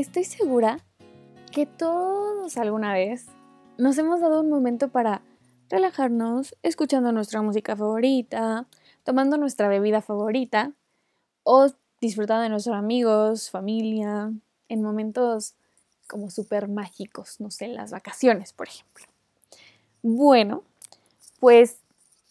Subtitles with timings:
[0.00, 0.78] Estoy segura
[1.52, 3.26] que todos alguna vez
[3.76, 5.20] nos hemos dado un momento para
[5.68, 8.66] relajarnos, escuchando nuestra música favorita,
[9.04, 10.72] tomando nuestra bebida favorita
[11.42, 11.66] o
[12.00, 14.32] disfrutando de nuestros amigos, familia,
[14.70, 15.54] en momentos
[16.08, 19.04] como súper mágicos, no sé, las vacaciones, por ejemplo.
[20.00, 20.64] Bueno,
[21.40, 21.76] pues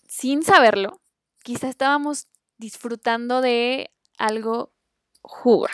[0.08, 1.00] sin saberlo,
[1.44, 2.26] quizá estábamos
[2.58, 4.72] disfrutando de algo
[5.22, 5.70] juga.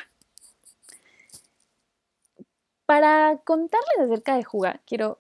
[2.86, 5.20] Para contarles acerca de Juga, quiero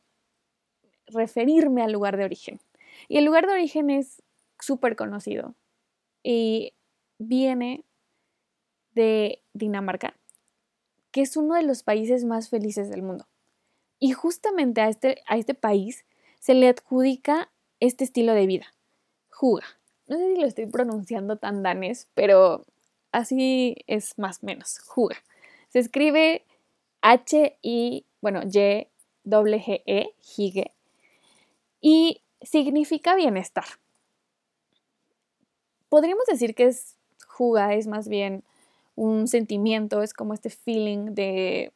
[1.07, 2.59] referirme al lugar de origen.
[3.07, 4.21] Y el lugar de origen es
[4.59, 5.53] súper conocido
[6.23, 6.73] y
[7.17, 7.83] viene
[8.93, 10.15] de Dinamarca,
[11.11, 13.27] que es uno de los países más felices del mundo.
[13.99, 16.05] Y justamente a este, a este país
[16.39, 18.65] se le adjudica este estilo de vida,
[19.29, 19.65] Juga.
[20.07, 22.65] No sé si lo estoy pronunciando tan danés, pero
[23.11, 25.15] así es más o menos, Juga.
[25.69, 26.45] Se escribe
[27.07, 30.71] H-I, bueno, Y-G-E, Hige,
[31.79, 33.65] y significa bienestar.
[35.87, 38.43] Podríamos decir que es juga, es más bien
[38.95, 41.73] un sentimiento, es como este feeling de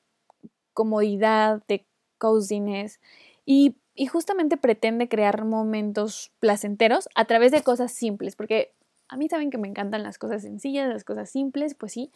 [0.73, 1.85] comodidad, de
[2.17, 2.99] coziness
[3.45, 8.73] y, y justamente pretende crear momentos placenteros a través de cosas simples, porque
[9.09, 12.09] a mí saben que me encantan las cosas sencillas, las cosas simples, pues sí,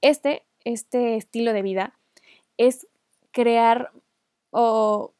[0.00, 1.97] este, este estilo de vida
[2.58, 2.86] es
[3.32, 3.92] crear
[4.50, 5.14] o,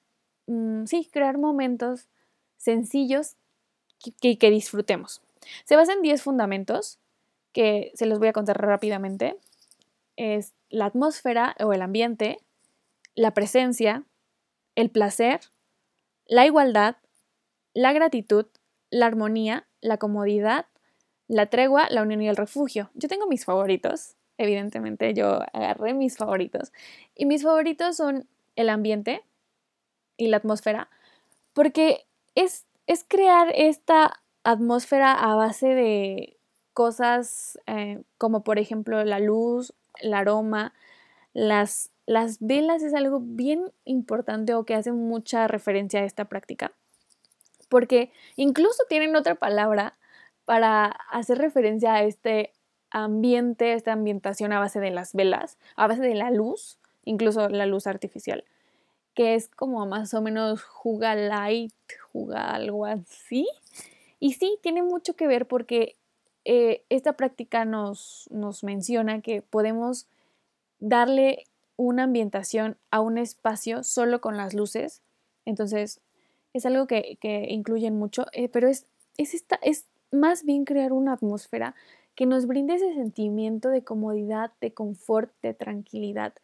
[0.46, 2.08] mm, sí, crear momentos
[2.56, 3.36] sencillos
[4.20, 5.22] que, que, disfrutemos.
[5.64, 6.98] Se basa en 10 fundamentos
[7.52, 9.38] que se los voy a contar rápidamente.
[10.16, 12.38] Es la atmósfera o el ambiente,
[13.14, 14.04] la presencia,
[14.74, 15.40] el placer,
[16.26, 16.96] la igualdad,
[17.74, 18.46] la gratitud,
[18.90, 20.66] la armonía, la comodidad,
[21.28, 22.90] la tregua, la unión y el refugio.
[22.94, 26.72] Yo tengo mis favoritos evidentemente yo agarré mis favoritos.
[27.14, 28.26] Y mis favoritos son
[28.56, 29.22] el ambiente
[30.16, 30.88] y la atmósfera,
[31.52, 36.36] porque es, es crear esta atmósfera a base de
[36.72, 40.72] cosas eh, como por ejemplo la luz, el aroma,
[41.32, 46.72] las, las velas es algo bien importante o que hace mucha referencia a esta práctica,
[47.68, 49.98] porque incluso tienen otra palabra
[50.44, 52.52] para hacer referencia a este
[52.90, 57.66] ambiente, esta ambientación a base de las velas, a base de la luz, incluso la
[57.66, 58.44] luz artificial,
[59.14, 61.72] que es como más o menos juga light,
[62.12, 63.46] juga algo así.
[64.20, 65.96] Y sí, tiene mucho que ver porque
[66.44, 70.06] eh, esta práctica nos, nos menciona que podemos
[70.80, 71.44] darle
[71.76, 75.02] una ambientación a un espacio solo con las luces.
[75.44, 76.00] Entonces,
[76.52, 80.92] es algo que, que incluyen mucho, eh, pero es, es, esta, es más bien crear
[80.92, 81.74] una atmósfera
[82.18, 86.34] que nos brinde ese sentimiento de comodidad, de confort, de tranquilidad.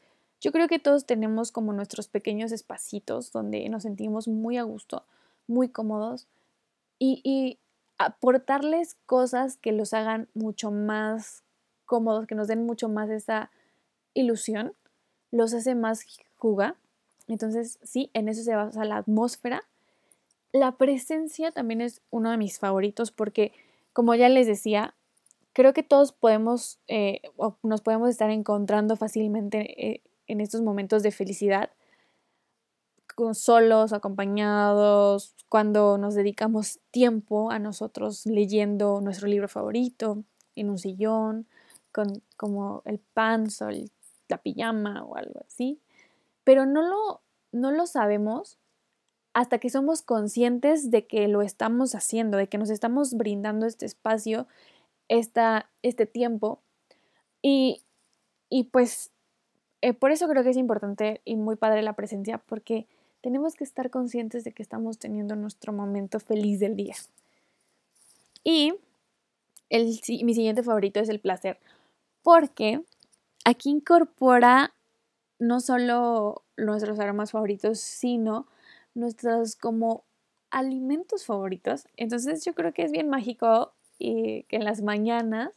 [0.41, 5.05] Yo creo que todos tenemos como nuestros pequeños espacitos donde nos sentimos muy a gusto,
[5.49, 6.29] muy cómodos
[7.01, 7.59] y,
[7.99, 11.43] aportarles cosas que los hagan mucho más
[11.87, 13.51] cómodos, que nos den mucho más esa
[14.15, 14.75] ilusión,
[15.33, 16.77] los hace más juga.
[17.27, 19.65] Entonces, sí, en eso se basa la atmósfera.
[20.53, 23.53] La presencia también es uno de mis favoritos porque,
[23.93, 24.95] como ya les decía,
[25.55, 31.03] creo que todos podemos eh, o nos podemos estar encontrando fácilmente eh, en estos momentos
[31.03, 31.71] de felicidad,
[33.33, 40.25] solos, acompañados, cuando nos dedicamos tiempo a nosotros leyendo nuestro libro favorito,
[40.57, 41.47] en un sillón,
[41.93, 43.47] con como el pan,
[44.29, 45.81] la pijama o algo así.
[46.43, 47.23] Pero no lo,
[47.53, 48.59] no lo sabemos
[49.33, 53.87] hasta que somos conscientes de que lo estamos haciendo, de que nos estamos brindando este
[53.87, 54.49] espacio
[55.09, 56.63] esta, este tiempo.
[57.43, 57.83] Y,
[58.49, 59.11] y pues
[59.83, 62.87] eh, por eso creo que es importante y muy padre la presencia, porque
[63.21, 66.95] tenemos que estar conscientes de que estamos teniendo nuestro momento feliz del día.
[68.43, 68.75] Y
[69.69, 71.59] el, mi siguiente favorito es el placer,
[72.23, 72.83] porque
[73.45, 74.75] aquí incorpora
[75.39, 78.47] no solo nuestros aromas favoritos, sino
[78.95, 80.05] nuestros como
[80.51, 81.87] alimentos favoritos.
[81.97, 85.53] Entonces yo creo que es bien mágico y que en las mañanas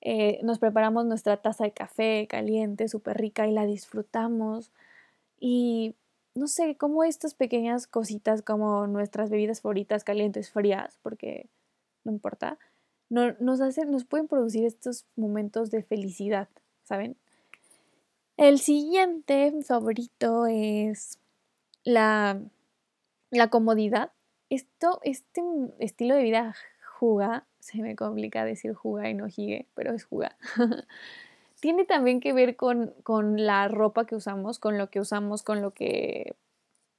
[0.00, 4.72] eh, nos preparamos nuestra taza de café caliente, súper rica y la disfrutamos.
[5.38, 5.94] Y
[6.34, 11.48] no sé, como estas pequeñas cositas como nuestras bebidas favoritas calientes, frías, porque
[12.04, 12.58] no importa,
[13.10, 16.48] no, nos, hacen, nos pueden producir estos momentos de felicidad,
[16.82, 17.16] ¿saben?
[18.36, 21.18] El siguiente favorito es
[21.84, 22.40] la,
[23.30, 24.10] la comodidad.
[24.48, 25.42] Esto, este
[25.78, 26.54] estilo de vida
[27.02, 30.36] juga, se me complica decir juga y no jigue, pero es juga.
[31.60, 35.62] tiene también que ver con, con, la ropa que usamos, con lo que usamos, con
[35.62, 36.36] lo que...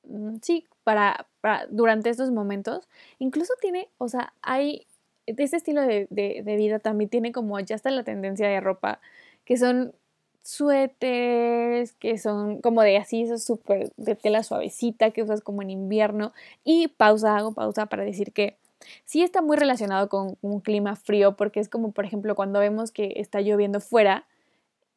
[0.04, 2.90] Mm, sí, para, para durante estos momentos.
[3.20, 4.88] Incluso tiene, o sea, hay...
[5.26, 9.00] Este estilo de, de, vida también tiene como ya está la tendencia de ropa,
[9.46, 9.94] que son
[10.42, 15.70] suéteres que son como de así, eso súper de tela suavecita que usas como en
[15.70, 16.34] invierno.
[16.66, 18.58] Y pausa, hago pausa para decir que
[19.06, 22.92] sí está muy relacionado con un clima frío porque es como, por ejemplo, cuando vemos
[22.92, 24.26] que está lloviendo fuera,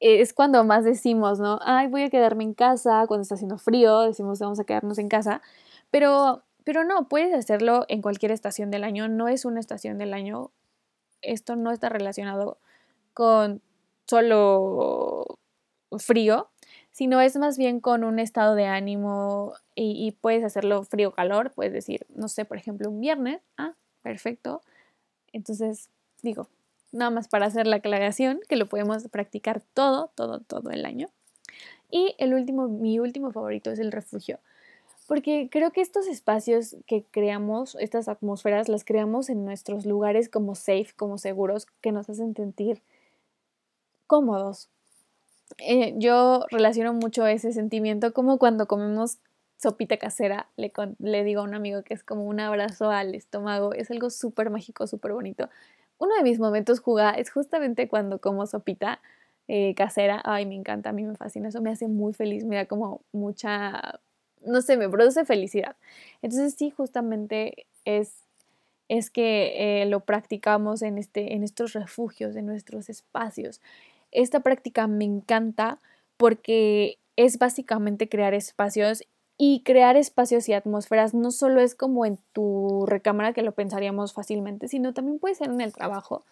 [0.01, 1.59] es cuando más decimos, ¿no?
[1.63, 5.09] Ay, voy a quedarme en casa, cuando está haciendo frío, decimos vamos a quedarnos en
[5.09, 5.41] casa,
[5.91, 10.13] pero, pero no, puedes hacerlo en cualquier estación del año, no es una estación del
[10.15, 10.51] año,
[11.23, 12.59] esto no está relacionado
[13.15, 13.63] con
[14.07, 15.39] solo
[15.99, 16.51] frío,
[16.97, 21.53] sino es más bien con un estado de ánimo y, puedes hacerlo frío o calor,
[21.53, 24.63] puedes decir, no sé, por ejemplo, un viernes, ah, perfecto.
[25.35, 25.91] Entonces,
[26.23, 26.49] digo,
[26.93, 31.11] nada más para hacer la aclaración, que lo podemos practicar todo, todo, todo el año.
[31.91, 34.39] Y el último, mi último favorito es el refugio,
[35.07, 40.55] porque creo que estos espacios que creamos, estas atmósferas, las creamos en nuestros lugares como
[40.55, 42.81] safe, como seguros, que nos hacen sentir
[44.07, 44.71] cómodos.
[45.59, 49.19] Eh, yo relaciono mucho ese sentimiento como cuando comemos
[49.59, 53.73] sopita casera, le, le digo a un amigo que es como un abrazo al estómago,
[53.73, 55.49] es algo súper mágico, súper bonito.
[55.99, 59.01] Uno de mis momentos jugar es justamente cuando como sopita
[59.49, 62.57] eh, casera, ay, me encanta, a mí me fascina, eso me hace muy feliz, me
[62.57, 64.01] da como mucha,
[64.45, 65.77] no sé, me produce felicidad.
[66.23, 68.23] Entonces sí, justamente es
[68.89, 73.61] es que eh, lo practicamos en, este, en estos refugios, en nuestros espacios.
[74.11, 75.81] Esta práctica me encanta
[76.17, 79.05] porque es básicamente crear espacios
[79.39, 84.15] y crear espacios y atmósferas no solo es como en tu recámara que lo pensaríamos
[84.15, 86.25] fácilmente, sino también puede ser en el trabajo.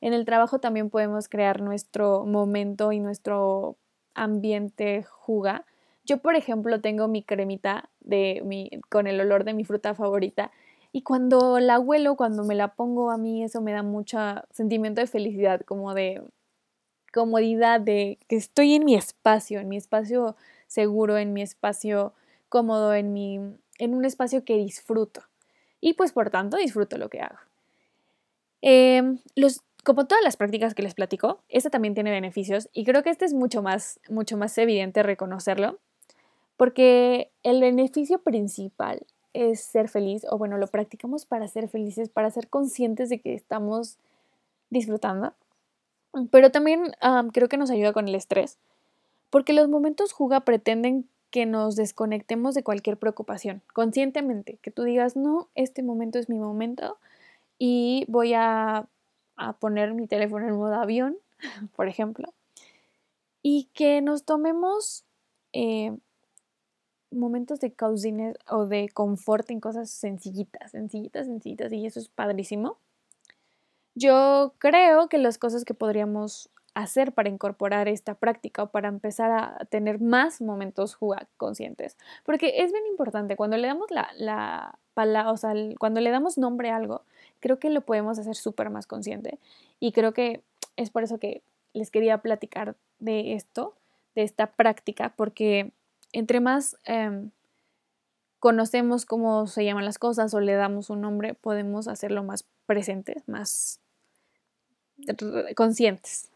[0.00, 3.76] En el trabajo también podemos crear nuestro momento y nuestro
[4.14, 5.64] ambiente juga.
[6.04, 10.50] Yo, por ejemplo, tengo mi cremita de mi, con el olor de mi fruta favorita
[10.92, 14.18] y cuando la huelo, cuando me la pongo a mí, eso me da mucho
[14.50, 16.22] sentimiento de felicidad, como de
[17.12, 20.36] comodidad, de que estoy en mi espacio, en mi espacio
[20.66, 22.12] seguro, en mi espacio
[22.48, 23.38] cómodo, en, mi,
[23.78, 25.22] en un espacio que disfruto.
[25.80, 27.38] Y pues por tanto disfruto lo que hago.
[28.62, 29.18] Em,
[29.84, 33.24] como todas las prácticas que les platico, esta también tiene beneficios y creo que este
[33.24, 35.78] es mucho más, mucho más evidente reconocerlo,
[36.56, 42.30] porque el beneficio principal es ser feliz, o bueno, lo practicamos para ser felices, para
[42.30, 43.98] ser conscientes de que estamos
[44.70, 45.34] disfrutando
[46.30, 46.92] pero también
[47.32, 48.58] creo que nos ayuda con el estrés,
[49.30, 55.16] porque los momentos juga pretenden que nos desconectemos de cualquier preocupación, conscientemente, que tú digas,
[55.16, 56.98] no, este momento es mi momento
[57.58, 58.86] y voy a,
[59.58, 61.16] poner mi teléfono en modo avión,
[61.74, 62.32] por ejemplo,
[63.42, 65.04] y que nos tomemos
[65.52, 65.96] eh,
[67.10, 72.76] momentos de coziness o de confort en cosas sencillitas, sencillitas, sencillitas, y eso es padrísimo.
[73.94, 79.30] Yo creo que las cosas que podríamos hacer para incorporar esta práctica o para empezar
[79.30, 81.96] a tener más momentos jugar conscientes.
[82.24, 86.38] Porque es bien importante, cuando le damos la, la palabra, o sea, cuando le damos
[86.38, 87.02] nombre a algo,
[87.40, 89.38] creo que lo podemos hacer súper más consciente.
[89.80, 90.42] Y creo que
[90.76, 91.42] es por eso que
[91.74, 93.74] les quería platicar de esto,
[94.14, 95.72] de esta práctica, porque
[96.12, 97.30] entre más em,
[98.38, 103.22] conocemos cómo se llaman las cosas o le damos un nombre, podemos hacerlo más presente,
[103.26, 103.81] más
[105.54, 106.30] conscientes.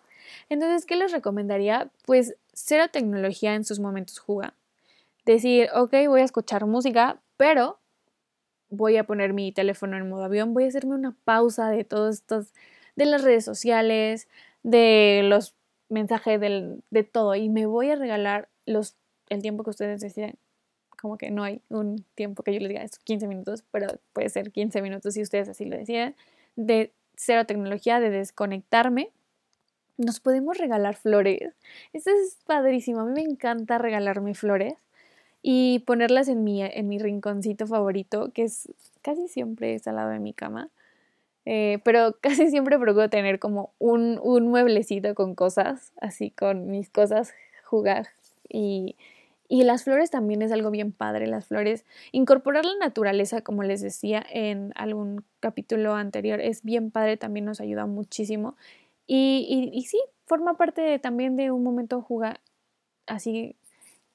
[0.49, 1.91] Entonces, ¿qué les recomendaría?
[2.05, 4.55] Pues cero tecnología en sus momentos juga.
[5.25, 7.79] Decir, ok, voy a escuchar música, pero
[8.71, 12.17] voy a poner mi teléfono en modo avión, voy a hacerme una pausa de todos
[12.17, 12.53] estos,
[12.97, 14.29] de las redes sociales,
[14.63, 15.55] de los
[15.89, 18.97] mensajes, de todo, y me voy a regalar los,
[19.29, 20.35] el tiempo que ustedes deciden.
[21.01, 24.29] Como que no hay un tiempo que yo les diga, es 15 minutos, pero puede
[24.31, 26.17] ser 15 minutos si ustedes así lo deciden,
[26.57, 29.11] de cero tecnología, de desconectarme.
[29.97, 31.55] Nos podemos regalar flores.
[31.93, 33.01] Eso es padrísimo.
[33.01, 34.75] A mí me encanta regalarme flores
[35.43, 38.69] y ponerlas en mi, en mi rinconcito favorito, que es
[39.03, 40.71] casi siempre es al lado de mi cama.
[41.45, 46.91] Eh, pero casi siempre procuro tener como un, un mueblecito con cosas, así con mis
[46.91, 47.33] cosas,
[47.65, 48.09] jugar
[48.49, 48.97] y
[49.49, 51.85] y las flores también es algo bien padre, las flores.
[52.13, 57.61] Incorporar la naturaleza, como les decía en algún capítulo anterior, es bien padre, también nos
[57.61, 58.57] ayuda muchísimo.
[59.07, 62.41] Y, y, sí, forma parte también de un momento jugar
[63.07, 63.57] así,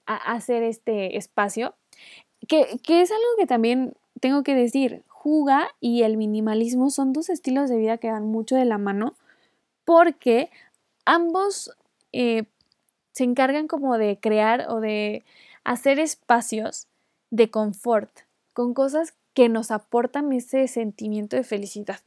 [0.06, 1.76] a, hacer este espacio,
[2.48, 7.30] que, que es algo que también tengo que decir, Juga y el minimalismo son dos
[7.30, 9.14] estilos de vida que dan mucho de la mano
[9.86, 10.50] porque
[11.06, 11.72] ambos
[12.12, 12.46] eh,
[13.12, 15.24] se encargan como de crear o de
[15.64, 16.88] hacer espacios
[17.30, 18.12] de confort
[18.54, 22.00] con cosas que nos aportan ese sentimiento de felicidad.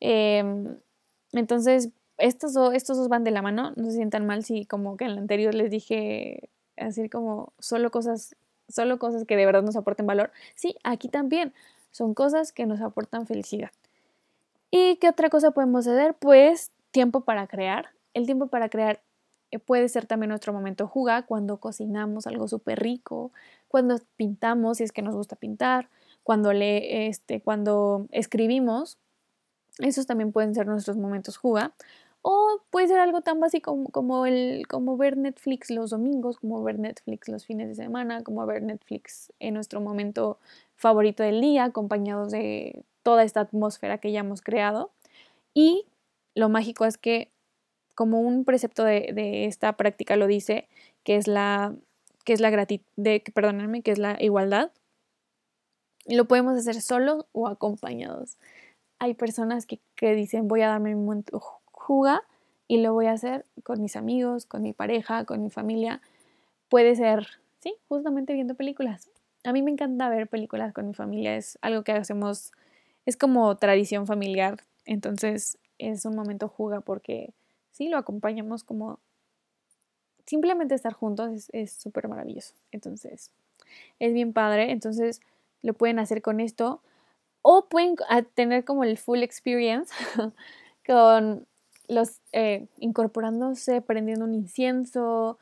[0.00, 0.76] Em,
[1.32, 5.04] entonces, estos, estos dos van de la mano, no se sientan mal si como que
[5.04, 8.36] en el anterior les dije así como solo cosas,
[8.68, 10.30] solo cosas que de verdad nos aporten valor.
[10.54, 11.52] Sí, aquí también
[11.90, 13.70] son cosas que nos aportan felicidad.
[14.70, 16.14] ¿Y qué otra cosa podemos hacer?
[16.14, 17.90] Pues tiempo para crear.
[18.14, 19.00] El tiempo para crear
[19.64, 23.32] puede ser también nuestro momento juga, cuando cocinamos algo súper rico,
[23.68, 25.88] cuando pintamos, si es que nos gusta pintar,
[26.22, 28.98] cuando, le, este, cuando escribimos.
[29.78, 31.74] Esos también pueden ser nuestros momentos juga.
[32.22, 36.80] O puede ser algo tan básico como, el, como ver Netflix los domingos, como ver
[36.80, 40.40] Netflix los fines de semana, como ver Netflix en nuestro momento
[40.74, 44.90] favorito del día, acompañados de toda esta atmósfera que ya hemos creado.
[45.54, 45.86] Y
[46.34, 47.30] lo mágico es que,
[47.96, 50.68] como un precepto de, esta práctica lo dice,
[51.02, 51.74] que es la,
[52.24, 52.84] que es la gratitud,
[53.34, 54.70] perdónenme, que es la igualdad,
[56.04, 58.36] lo podemos hacer solos o acompañados.
[58.98, 61.40] Hay personas que, que dicen voy a darme un momento
[61.72, 62.22] juga
[62.68, 66.02] y lo voy a hacer con mis amigos, con mi pareja, con mi familia.
[66.68, 67.26] Puede ser,
[67.60, 69.08] sí, justamente viendo películas.
[69.42, 72.52] A mí me encanta ver películas con mi familia, es algo que hacemos,
[73.06, 77.32] es como tradición familiar, entonces es un momento juga porque
[77.76, 78.98] sí, lo acompañamos como
[80.26, 82.54] simplemente estar juntos es súper maravilloso.
[82.72, 83.30] Entonces,
[83.98, 84.72] es bien padre.
[84.72, 85.20] Entonces,
[85.62, 86.82] lo pueden hacer con esto.
[87.42, 87.96] O pueden
[88.34, 89.94] tener como el full experience
[90.86, 91.46] con
[91.88, 95.38] los eh, incorporándose, prendiendo un incienso,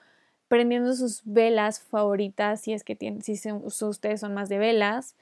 [0.48, 5.16] prendiendo sus velas favoritas, si es que tienen, si ustedes son más de velas,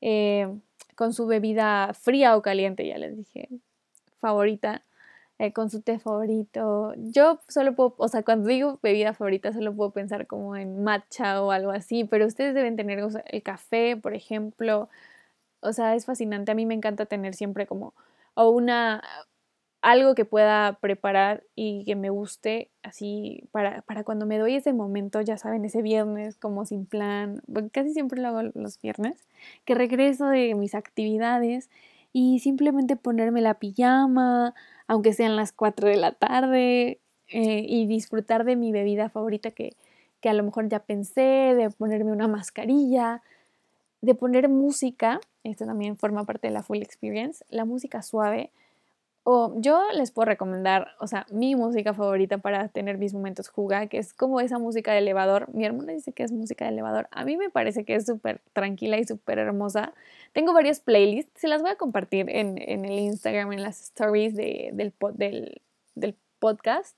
[0.00, 0.48] eh,
[0.94, 3.48] con su bebida fría o caliente, ya les dije,
[4.20, 4.84] favorita,
[5.38, 6.94] eh, con su té favorito.
[6.96, 11.42] Yo solo puedo, o sea, cuando digo bebida favorita, solo puedo pensar como en matcha
[11.42, 14.88] o algo así, pero ustedes deben tener el café, por ejemplo.
[15.60, 16.52] O sea, es fascinante.
[16.52, 17.94] A mí me encanta tener siempre como
[18.34, 19.02] o una
[19.82, 24.72] algo que pueda preparar y que me guste así para, para, cuando me doy ese
[24.72, 27.42] momento, ya saben, ese viernes como sin plan,
[27.72, 29.26] casi siempre lo hago los viernes,
[29.64, 31.70] que regreso de mis actividades
[32.12, 34.54] y simplemente ponerme la pijama,
[34.86, 39.76] aunque sean las 4 de la tarde, eh, y disfrutar de mi bebida favorita que,
[40.20, 43.22] que a lo mejor ya pensé, de ponerme una mascarilla,
[44.00, 48.50] de poner música, esto también forma parte de la full experience, la música suave,
[49.24, 53.86] o yo les puedo recomendar, o sea, mi música favorita para tener mis momentos juga,
[53.86, 55.52] que es como esa música de elevador.
[55.52, 57.08] Mi hermana dice que es música de elevador.
[57.10, 59.92] A mí me parece que es súper tranquila y súper hermosa.
[60.32, 64.94] Tengo varias playlists, se las voy a compartir en, el Instagram, en las stories del,
[65.94, 66.96] del, podcast.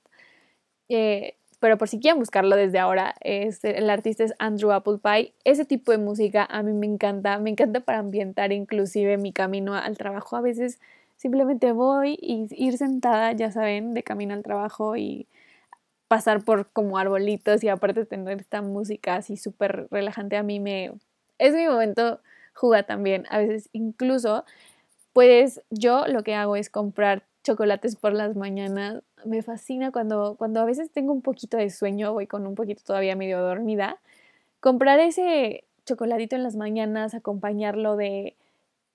[0.87, 5.33] Eh, pero por si quieren buscarlo desde ahora, el artista es Andrew Apple Pie.
[5.43, 9.75] Ese tipo de música a mí me encanta, me encanta para ambientar inclusive mi camino
[9.75, 10.37] al trabajo.
[10.37, 10.79] A veces
[11.21, 15.27] Simplemente voy y ir sentada, ya saben, de camino al trabajo y
[16.07, 20.93] pasar por como arbolitos y aparte tener esta música así súper relajante a mí me...
[21.37, 22.21] Es mi momento
[22.55, 23.25] jugar también.
[23.29, 24.45] A veces incluso
[25.13, 29.03] puedes, yo lo que hago es comprar chocolates por las mañanas.
[29.23, 32.81] Me fascina cuando, cuando a veces tengo un poquito de sueño, voy con un poquito
[32.83, 33.99] todavía medio dormida.
[34.59, 38.35] Comprar ese chocolatito en las mañanas, acompañarlo de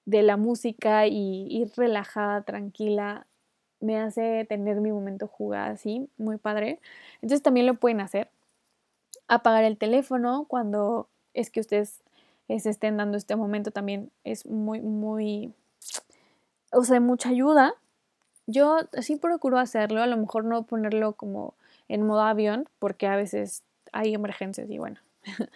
[0.06, 3.26] de la música y ir relajada, tranquila,
[3.80, 6.80] me hace tener mi momento jugada así, muy padre.
[7.16, 8.30] Entonces también lo pueden hacer.
[9.28, 12.02] Apagar el teléfono cuando es que ustedes
[12.48, 15.52] eh, se estén dando este momento también es muy, muy,
[16.72, 17.74] o sea, mucha ayuda.
[18.46, 21.54] Yo sí procuro hacerlo, a lo mejor no ponerlo como
[21.88, 25.00] en modo avión, porque a veces hay emergencias y bueno.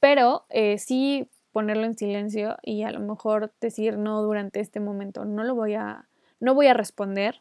[0.00, 1.28] Pero eh, sí
[1.58, 5.74] ponerlo en silencio y a lo mejor decir no durante este momento, no lo voy
[5.74, 6.06] a,
[6.38, 7.40] no voy a responder.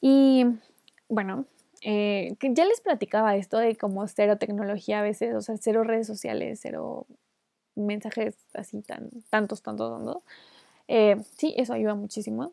[0.00, 0.46] Y
[1.08, 1.44] bueno,
[1.82, 6.06] eh, ya les platicaba esto de como cero tecnología a veces, o sea, cero redes
[6.06, 7.06] sociales, cero
[7.74, 10.22] mensajes así tan, tantos, tantos, tantos.
[10.86, 12.52] Eh, sí, eso ayuda muchísimo.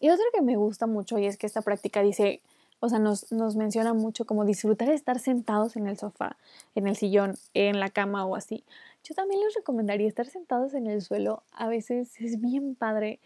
[0.00, 2.40] Y otro que me gusta mucho y es que esta práctica dice,
[2.80, 6.38] o sea, nos, nos menciona mucho como disfrutar de estar sentados en el sofá,
[6.74, 8.64] en el sillón, en la cama o así.
[9.02, 11.42] Yo también les recomendaría estar sentados en el suelo.
[11.52, 13.20] A veces es bien padre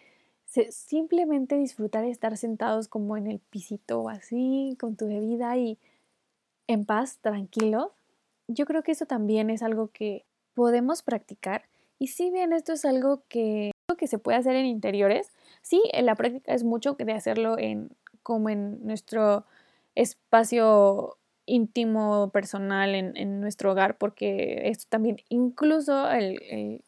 [0.71, 5.79] simplemente disfrutar estar sentados como en el pisito o así, con tu bebida y
[6.67, 7.93] en paz, tranquilo.
[8.49, 11.65] Yo creo que eso también es algo que podemos practicar.
[11.99, 16.07] Y si bien esto es algo que, que se puede hacer en interiores, sí, en
[16.07, 17.91] la práctica es mucho de hacerlo en
[18.23, 19.45] como en nuestro
[19.95, 26.83] espacio íntimo, personal en, nuestro hogar, porque esto también, incluso el, el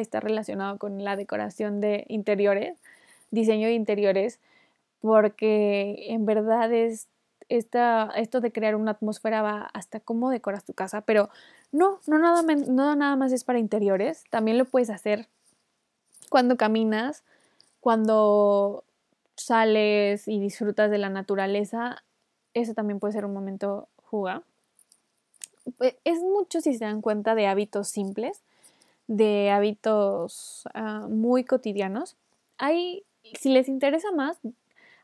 [0.00, 2.78] está relacionado con la decoración de interiores,
[3.30, 4.40] diseño de interiores,
[5.00, 7.08] porque en verdad es
[7.48, 11.28] esta, esto de crear una atmósfera va hasta cómo decoras tu casa, pero
[11.72, 15.28] no, no nada, no nada más es para interiores, también lo puedes hacer
[16.28, 17.24] cuando caminas,
[17.80, 18.84] cuando
[19.36, 22.02] sales y disfrutas de la naturaleza,
[22.54, 24.42] eso también puede ser un momento juga.
[25.78, 28.42] Pues, es mucho si se dan cuenta de hábitos simples,
[29.06, 32.16] de hábitos ah, muy cotidianos.
[32.58, 33.04] Hay,
[33.38, 34.38] si les interesa más,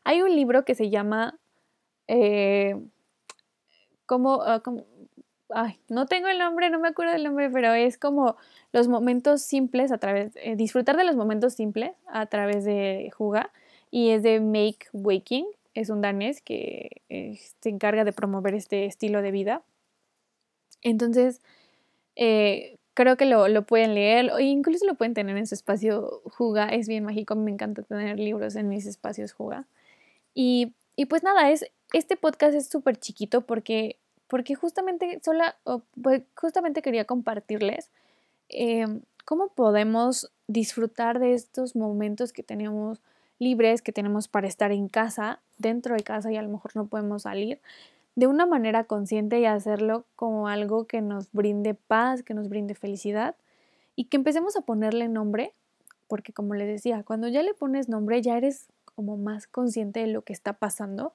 [0.03, 1.37] hay un libro que se llama
[2.07, 2.75] eh,
[4.05, 8.37] como, ah, no tengo el nombre, no me acuerdo del nombre, pero es como
[8.71, 13.51] los momentos simples a través, eh, disfrutar de los momentos simples a través de Juga
[13.91, 15.45] y es de Make Waking,
[15.79, 19.61] es un danés que eh, se encarga de promover este estilo de vida.
[20.81, 21.41] Entonces,
[22.95, 26.69] creo que lo, lo, pueden leer o incluso lo pueden tener en su espacio Juga,
[26.69, 29.67] es bien mágico, me encanta tener libros en mis espacios Juga.
[30.33, 35.57] Y, y pues nada, es, este podcast es súper chiquito porque, porque justamente, sola,
[36.01, 37.91] pues justamente quería compartirles
[38.49, 42.99] em, cómo podemos disfrutar de estos momentos que tenemos
[43.39, 46.87] libres, que tenemos para estar en casa, dentro de casa y a lo mejor no
[46.87, 47.59] podemos salir,
[48.15, 52.73] de una manera consciente y hacerlo como algo que nos brinde paz, que nos brinde
[52.73, 53.35] felicidad
[53.95, 55.53] y que empecemos a ponerle nombre,
[56.07, 60.07] porque como les decía, cuando ya le pones nombre ya eres como más consciente de
[60.07, 61.13] lo que está pasando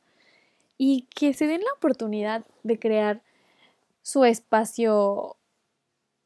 [0.78, 3.20] y que se den la oportunidad de crear
[4.02, 5.36] su espacio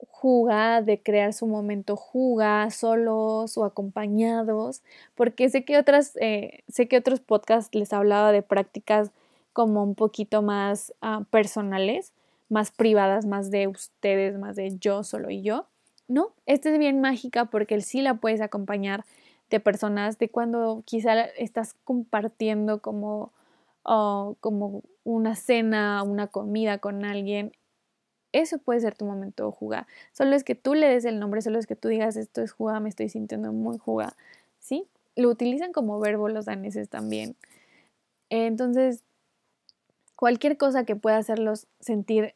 [0.09, 4.83] juga, de crear su momento juga, solos o acompañados,
[5.15, 9.11] porque sé que otras, eh, sé que otros podcasts les hablaba de prácticas
[9.53, 12.13] como un poquito más ah, personales,
[12.49, 15.67] más privadas, más de ustedes, más de yo solo y yo.
[16.09, 19.05] No, esta es bien mágica porque sí la puedes acompañar
[19.51, 23.33] de personas de cuando quizá estás compartiendo como
[23.85, 27.53] o como una cena, una comida con alguien,
[28.41, 29.87] eso puede ser tu momento de jugar.
[30.13, 32.53] Solo es que tú le des el nombre, solo es que tú digas esto es
[32.53, 34.15] jugar, me estoy sintiendo muy jugar,
[34.59, 34.87] ¿sí?
[35.15, 37.37] Lo utilizan como verbo los daneses también.
[38.29, 39.03] Entonces,
[40.17, 42.35] cualquier cosa que pueda hacerlos sentir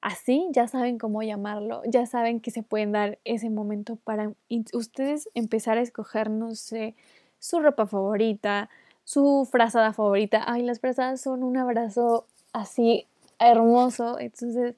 [0.00, 4.32] así, ya saben cómo llamarlo, ya saben que se pueden dar ese momento para
[4.72, 6.94] ustedes empezar a escoger, no sé,
[7.38, 8.70] su ropa favorita,
[9.04, 10.44] su frazada favorita.
[10.46, 13.06] Ay, las frazadas son un abrazo así
[13.38, 14.18] hermoso.
[14.18, 14.76] Entonces,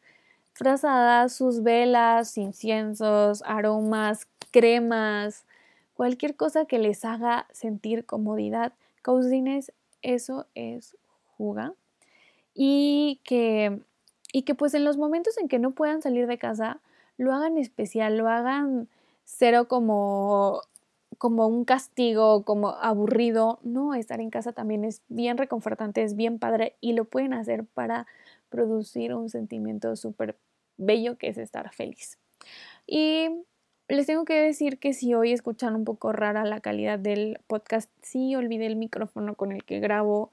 [0.58, 5.44] frazadas, sus velas, inciensos, aromas, cremas,
[5.94, 8.72] cualquier cosa que les haga sentir comodidad.
[9.02, 10.96] Coziness, eso es
[11.36, 11.74] juga.
[12.54, 13.80] Y que,
[14.32, 16.80] y que pues en los momentos en que no puedan salir de casa,
[17.16, 18.88] lo hagan especial, lo hagan
[19.24, 20.62] cero como
[21.18, 23.58] como un castigo, como aburrido.
[23.62, 27.64] No, estar en casa también es bien reconfortante, es bien padre y lo pueden hacer
[27.64, 28.06] para
[28.48, 30.36] producir un sentimiento súper
[30.78, 32.18] bello que es estar feliz.
[32.86, 33.28] Y
[33.88, 37.90] les tengo que decir que si hoy escuchan un poco rara la calidad del podcast,
[38.02, 40.30] sí olvidé el micrófono con el que grabo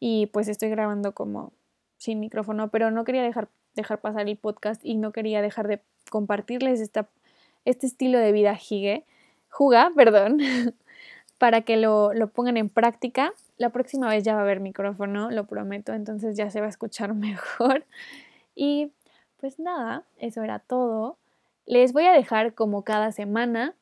[0.00, 1.52] y pues estoy grabando como
[1.96, 5.80] sin micrófono, pero no quería dejar, dejar pasar el podcast y no quería dejar de
[6.10, 7.08] compartirles esta,
[7.64, 9.04] este estilo de vida gigue
[9.48, 10.38] juga, perdón,
[11.38, 13.32] para que lo, lo pongan en práctica.
[13.56, 16.70] La próxima vez ya va a haber micrófono, lo prometo, entonces ya se va a
[16.70, 17.84] escuchar mejor.
[18.54, 18.90] Y
[19.40, 21.16] pues nada, eso era todo.
[21.66, 23.74] Les voy a dejar como cada semana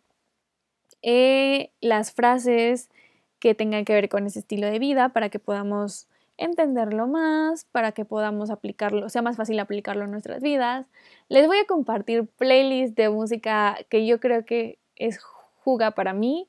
[1.03, 2.91] eh, las frases
[3.39, 7.93] que tengan que ver con ese estilo de vida para que podamos entenderlo más, para
[7.93, 10.87] que podamos aplicarlo, sea más fácil aplicarlo en nuestras vidas.
[11.29, 15.19] Les voy a compartir playlists de música que yo creo que es
[15.65, 16.49] juga para mí,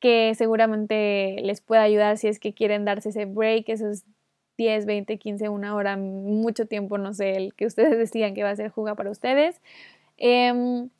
[0.00, 4.02] que seguramente les puede ayudar si es que quieren darse ese break, esos
[4.56, 8.50] 10, 20, 15, una hora, mucho tiempo, no sé, el que ustedes decidan que va
[8.50, 9.60] a ser juga para ustedes.
[10.18, 10.90] Em,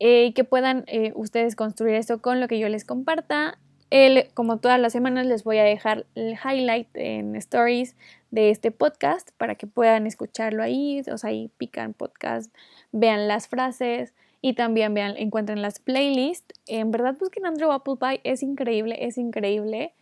[0.00, 3.58] eh, que puedan eh, ustedes construir esto con lo que yo les comparta.
[3.90, 7.96] El, como todas las semanas les voy a dejar el highlight en stories
[8.30, 12.54] de este podcast para que puedan escucharlo ahí, o sea, ahí pican podcast,
[12.92, 16.54] vean las frases, y también vean, encuentren las playlists.
[16.66, 19.92] En verdad busquen Andrew Apple Pie, es increíble, es increíble.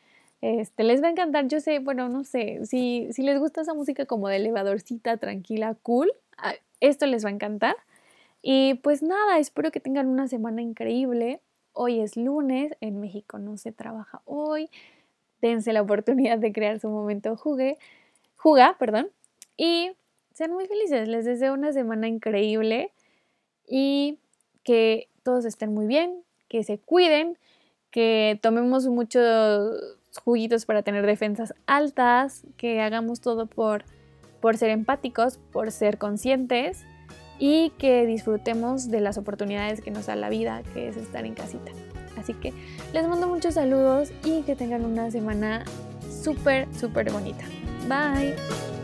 [0.40, 3.74] Este, les va a encantar, yo sé, bueno, no sé, si, si les gusta esa
[3.74, 7.76] música como de elevadorcita, tranquila, cool, ah, esto les va a encantar.
[8.42, 11.40] Y pues nada, espero que tengan una semana increíble.
[11.72, 14.70] Hoy es lunes, en México no se trabaja hoy.
[15.40, 17.76] Dense la oportunidad de crear su momento jugue.
[18.36, 19.10] Juga, perdón.
[19.56, 19.92] Y
[20.32, 21.08] sean muy felices.
[21.08, 22.92] Les deseo una semana increíble
[23.66, 24.18] y
[24.62, 27.38] que todos estén muy bien, que se cuiden,
[27.90, 33.84] que tomemos muchos juguitos para tener defensas altas, que hagamos todo por,
[34.40, 36.84] por ser empáticos, por ser conscientes
[37.38, 41.34] y que disfrutemos de las oportunidades que nos da la vida, que es estar en
[41.34, 41.72] casita.
[42.16, 42.52] Así que
[42.92, 45.64] les mando muchos saludos y que tengan una semana
[46.10, 47.44] súper, súper bonita.
[47.88, 48.75] Bye.